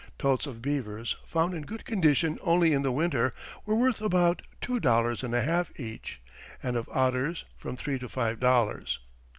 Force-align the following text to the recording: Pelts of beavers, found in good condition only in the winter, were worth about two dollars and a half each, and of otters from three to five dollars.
Pelts 0.17 0.47
of 0.47 0.63
beavers, 0.63 1.15
found 1.27 1.53
in 1.53 1.61
good 1.61 1.85
condition 1.85 2.39
only 2.41 2.73
in 2.73 2.81
the 2.81 2.91
winter, 2.91 3.31
were 3.67 3.75
worth 3.75 4.01
about 4.01 4.41
two 4.59 4.79
dollars 4.79 5.23
and 5.23 5.35
a 5.35 5.43
half 5.43 5.71
each, 5.79 6.23
and 6.63 6.75
of 6.75 6.89
otters 6.89 7.45
from 7.55 7.77
three 7.77 7.99
to 7.99 8.09
five 8.09 8.39
dollars. 8.39 8.97